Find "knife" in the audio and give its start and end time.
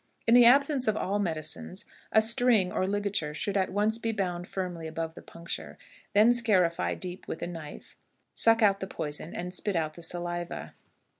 7.47-7.95